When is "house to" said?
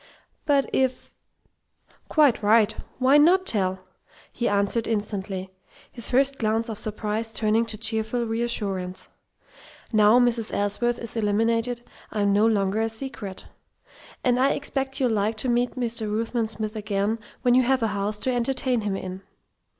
17.93-18.33